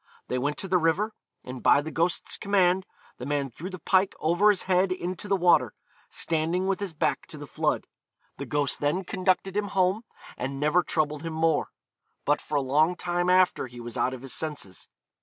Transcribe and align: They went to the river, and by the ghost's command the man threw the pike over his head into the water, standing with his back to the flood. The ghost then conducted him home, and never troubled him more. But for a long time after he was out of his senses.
They 0.29 0.39
went 0.39 0.57
to 0.57 0.67
the 0.67 0.79
river, 0.79 1.13
and 1.43 1.61
by 1.61 1.81
the 1.81 1.91
ghost's 1.91 2.35
command 2.35 2.87
the 3.19 3.25
man 3.27 3.51
threw 3.51 3.69
the 3.69 3.77
pike 3.77 4.15
over 4.19 4.49
his 4.49 4.63
head 4.63 4.91
into 4.91 5.27
the 5.27 5.35
water, 5.35 5.75
standing 6.09 6.65
with 6.65 6.79
his 6.79 6.91
back 6.91 7.27
to 7.27 7.37
the 7.37 7.45
flood. 7.45 7.85
The 8.39 8.47
ghost 8.47 8.79
then 8.79 9.03
conducted 9.03 9.55
him 9.55 9.67
home, 9.77 10.01
and 10.37 10.59
never 10.59 10.81
troubled 10.81 11.21
him 11.21 11.33
more. 11.33 11.69
But 12.25 12.41
for 12.41 12.55
a 12.55 12.61
long 12.61 12.95
time 12.95 13.29
after 13.29 13.67
he 13.67 13.79
was 13.79 13.95
out 13.95 14.15
of 14.15 14.23
his 14.23 14.33
senses. 14.33 14.87